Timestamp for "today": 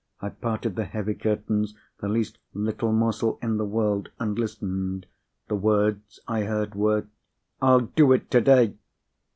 8.31-8.73